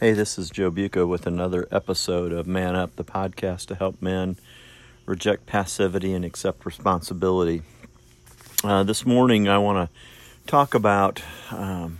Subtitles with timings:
[0.00, 4.00] Hey, this is Joe Buca with another episode of Man Up, the podcast to help
[4.00, 4.38] men
[5.04, 7.60] reject passivity and accept responsibility.
[8.64, 11.98] Uh, this morning, I want to talk about um,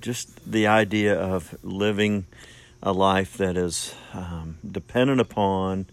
[0.00, 2.26] just the idea of living
[2.80, 5.86] a life that is um, dependent upon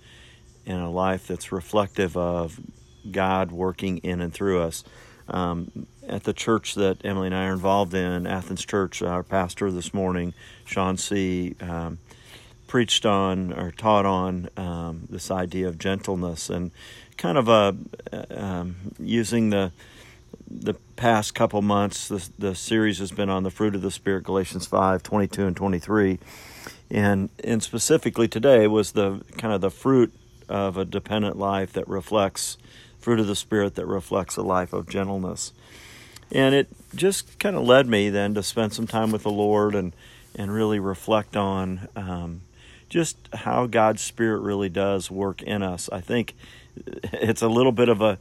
[0.67, 2.59] and a life that's reflective of
[3.09, 4.83] God working in and through us.
[5.27, 9.71] Um, at the church that Emily and I are involved in, Athens Church, our pastor
[9.71, 10.33] this morning,
[10.65, 11.99] Sean C., um,
[12.67, 16.71] preached on or taught on um, this idea of gentleness and
[17.17, 17.75] kind of a,
[18.31, 19.71] um, using the
[20.51, 24.23] the past couple months, the, the series has been on the fruit of the Spirit,
[24.23, 26.19] Galatians 5, 22 and 23.
[26.89, 30.11] And, and specifically today was the kind of the fruit
[30.47, 32.57] of a dependent life that reflects
[32.99, 35.53] fruit of the Spirit that reflects a life of gentleness.
[36.31, 39.75] And it just kind of led me then to spend some time with the Lord
[39.75, 39.93] and,
[40.35, 42.41] and really reflect on um,
[42.89, 45.89] just how God's Spirit really does work in us.
[45.91, 46.35] I think
[47.13, 48.17] it's a little bit of a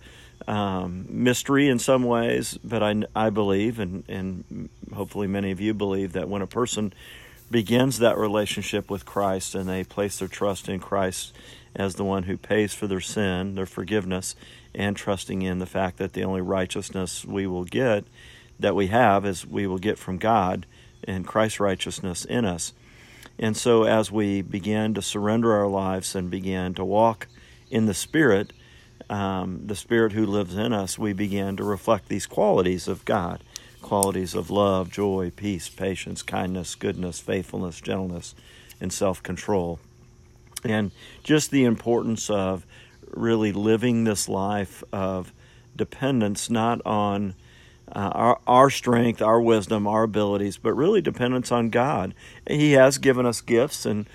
[0.47, 5.75] um, mystery in some ways, but I, I believe, and, and hopefully many of you
[5.75, 6.93] believe, that when a person
[7.51, 11.35] begins that relationship with Christ and they place their trust in Christ
[11.75, 14.35] as the one who pays for their sin, their forgiveness,
[14.75, 18.05] and trusting in the fact that the only righteousness we will get,
[18.59, 20.67] that we have, is we will get from God
[21.05, 22.73] and Christ's righteousness in us.
[23.39, 27.29] And so, as we begin to surrender our lives and begin to walk
[27.71, 28.53] in the Spirit,
[29.09, 33.45] um, the Spirit who lives in us, we begin to reflect these qualities of God
[33.83, 38.35] qualities of love, joy, peace, patience, kindness, goodness, faithfulness, gentleness,
[38.81, 39.79] and self control.
[40.65, 40.91] And
[41.23, 42.67] just the importance of
[43.11, 45.33] really living this life of
[45.77, 47.35] dependence not on
[47.91, 52.15] uh, our, our strength, our wisdom, our abilities, but really dependence on God.
[52.49, 54.07] He has given us gifts and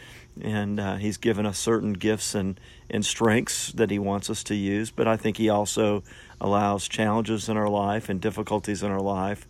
[0.41, 4.55] and uh, he's given us certain gifts and, and strengths that he wants us to
[4.55, 6.03] use but i think he also
[6.41, 9.47] allows challenges in our life and difficulties in our life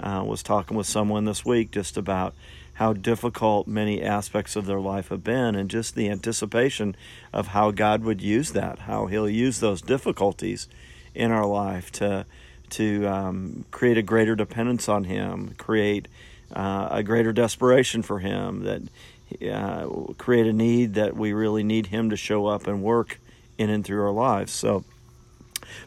[0.00, 2.34] uh, was talking with someone this week just about
[2.74, 6.96] how difficult many aspects of their life have been and just the anticipation
[7.32, 10.68] of how God would use that, how He'll use those difficulties
[11.14, 12.26] in our life to
[12.70, 16.08] to um, create a greater dependence on Him, create
[16.52, 18.82] uh, a greater desperation for Him, that
[19.52, 19.86] uh,
[20.18, 23.20] create a need that we really need Him to show up and work
[23.58, 24.52] in and through our lives.
[24.52, 24.84] So,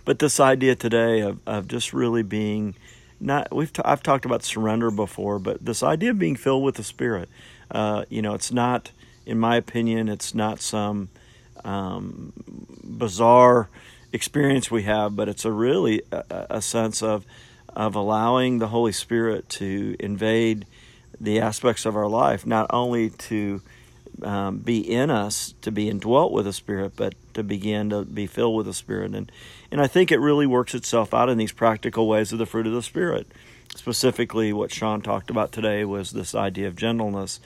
[0.06, 2.76] but this idea today of, of just really being
[3.20, 6.76] not we've t- I've talked about surrender before, but this idea of being filled with
[6.76, 7.30] the Spirit,
[7.72, 8.92] uh, you know, it's not,
[9.26, 11.10] in my opinion, it's not some
[11.64, 12.34] um,
[12.84, 13.70] bizarre
[14.14, 17.26] experience we have, but it's a really a, a sense of
[17.76, 20.66] of allowing the Holy Spirit to invade
[21.20, 23.62] the aspects of our life, not only to
[24.24, 28.28] um, be in us, to be indwelt with the Spirit, but to begin to be
[28.28, 29.14] filled with the Spirit.
[29.14, 29.32] And,
[29.72, 32.68] and I think it really works itself out in these practical ways of the fruit
[32.68, 33.28] of the Spirit.
[33.76, 37.40] Specifically, what Sean talked about today was this idea of gentleness,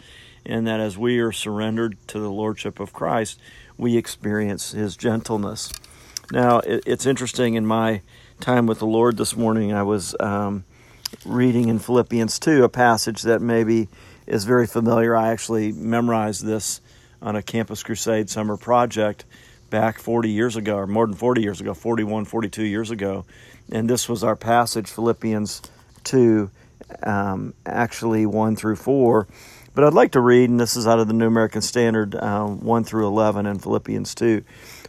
[0.46, 3.40] and that as we are surrendered to the Lordship of Christ,
[3.78, 5.72] we experience His gentleness.
[6.32, 8.02] Now, it, it's interesting in my
[8.40, 10.66] time with the Lord this morning, I was um,
[11.26, 13.88] reading in Philippians 2 a passage that maybe
[14.28, 15.16] is very familiar.
[15.16, 16.82] I actually memorized this
[17.22, 19.26] on a Campus Crusade summer project
[19.70, 23.26] back 40 years ago, or more than 40 years ago, 41, 42 years ago.
[23.72, 25.62] And this was our passage, Philippians
[26.04, 26.50] 2,
[27.04, 29.28] um, actually 1 through 4.
[29.74, 32.46] But I'd like to read, and this is out of the New American Standard, uh,
[32.46, 34.44] 1 through 11 in Philippians 2.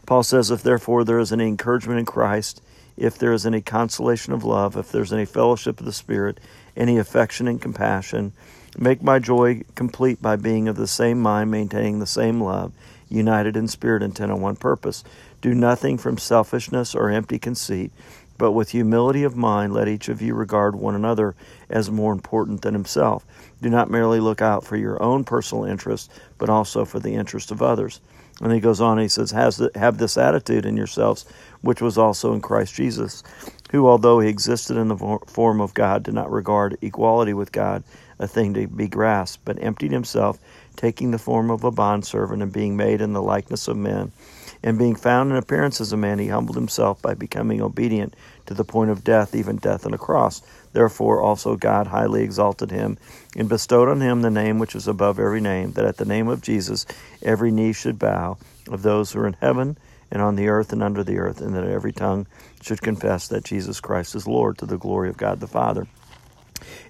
[0.07, 2.61] Paul says, If therefore there is any encouragement in Christ,
[2.97, 6.41] if there is any consolation of love, if there's any fellowship of the Spirit,
[6.77, 8.33] any affection and compassion,
[8.79, 12.73] Make my joy complete by being of the same mind, maintaining the same love,
[13.11, 15.05] united in spirit, intent on one purpose.
[15.43, 17.93] Do nothing from selfishness or empty conceit,
[18.39, 21.35] but with humility of mind, let each of you regard one another
[21.69, 23.27] as more important than himself.
[23.61, 27.51] Do not merely look out for your own personal interest, but also for the interest
[27.51, 28.01] of others.
[28.41, 31.25] And he goes on, he says, Have this attitude in yourselves,
[31.61, 33.23] which was also in Christ Jesus,
[33.71, 37.85] who, although he existed in the form of God, did not regard equality with God
[38.19, 40.39] a thing to be grasped, but emptied himself,
[40.77, 44.13] taking the form of a bondservant and being made in the likeness of men.
[44.63, 48.15] And being found in appearance as a man, he humbled himself by becoming obedient
[48.47, 50.43] to the point of death, even death on a cross.
[50.73, 52.99] Therefore also God highly exalted him
[53.37, 56.29] and bestowed on him the name which is above every name, that at the name
[56.29, 56.87] of Jesus
[57.23, 58.39] every knee should bow,
[58.69, 59.77] of those who are in heaven
[60.11, 62.27] and on the earth and under the earth, and that every tongue
[62.61, 65.87] should confess that Jesus Christ is Lord to the glory of God the Father.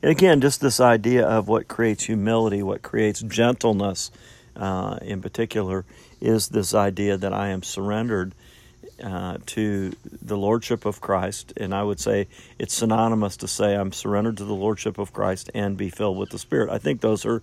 [0.03, 4.11] And again, just this idea of what creates humility, what creates gentleness
[4.57, 5.85] uh, in particular,
[6.23, 8.33] is this idea that I am surrendered
[9.03, 9.93] uh, to
[10.23, 11.53] the Lordship of Christ.
[11.57, 12.29] And I would say
[12.59, 16.31] it's synonymous to say I'm surrendered to the Lordship of Christ and be filled with
[16.31, 16.71] the Spirit.
[16.71, 17.43] I think those are,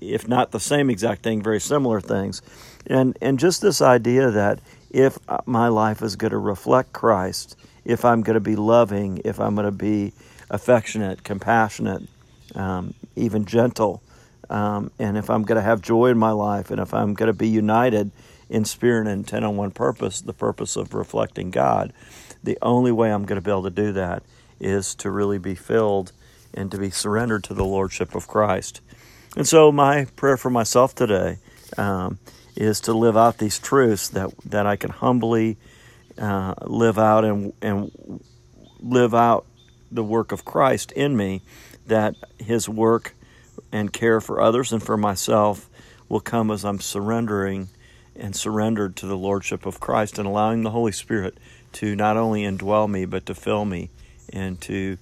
[0.00, 2.42] if not the same exact thing, very similar things.
[2.86, 4.58] And, and just this idea that
[4.90, 9.38] if my life is going to reflect Christ, if I'm going to be loving, if
[9.38, 10.12] I'm going to be
[10.50, 12.02] affectionate, compassionate,
[12.56, 14.02] um, even gentle,
[14.50, 17.28] um, and if I'm going to have joy in my life, and if I'm going
[17.28, 18.10] to be united
[18.48, 21.92] in spirit and intent on one purpose, the purpose of reflecting God,
[22.42, 24.22] the only way I'm going to be able to do that
[24.60, 26.12] is to really be filled
[26.52, 28.80] and to be surrendered to the Lordship of Christ.
[29.36, 31.38] And so, my prayer for myself today
[31.76, 32.18] um,
[32.54, 35.56] is to live out these truths that, that I can humbly
[36.18, 38.22] uh, live out and, and
[38.80, 39.46] live out
[39.90, 41.42] the work of Christ in me,
[41.86, 43.14] that His work
[43.72, 45.68] and care for others and for myself
[46.08, 47.68] will come as I'm surrendering
[48.16, 51.36] and surrendered to the Lordship of Christ and allowing the Holy Spirit
[51.72, 53.90] to not only indwell me, but to fill me
[54.32, 54.96] and to,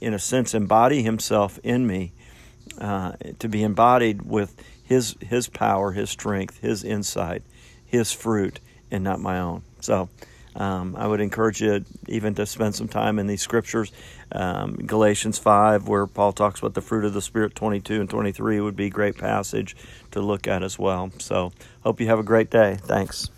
[0.00, 2.12] in a sense, embody Himself in me,
[2.78, 7.42] uh, to be embodied with His, His power, His strength, His insight,
[7.86, 8.58] His fruit,
[8.90, 9.62] and not my own.
[9.80, 10.08] So,
[10.54, 13.92] um, I would encourage you even to spend some time in these scriptures.
[14.30, 18.60] Um, Galatians 5, where Paul talks about the fruit of the Spirit, 22 and 23,
[18.60, 19.76] would be a great passage
[20.10, 21.10] to look at as well.
[21.18, 21.52] So,
[21.82, 22.78] hope you have a great day.
[22.80, 23.30] Thanks.